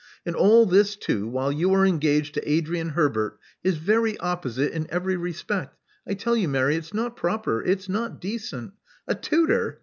And 0.25 0.35
all 0.35 0.65
this 0.65 0.95
too 0.95 1.27
while 1.27 1.51
you 1.51 1.71
are 1.75 1.85
engaged 1.85 2.33
to 2.33 2.51
Adrian 2.51 2.89
Herbert, 2.89 3.37
his 3.61 3.77
very 3.77 4.17
opposite 4.17 4.71
in 4.73 4.87
every 4.89 5.15
respect. 5.15 5.77
I 6.07 6.15
tell 6.15 6.35
you, 6.35 6.47
Mary, 6.49 6.75
it's 6.75 6.91
not 6.91 7.15
proper: 7.15 7.63
it's 7.63 7.87
not 7.87 8.19
decent. 8.19 8.73
A 9.07 9.13
tutor! 9.13 9.79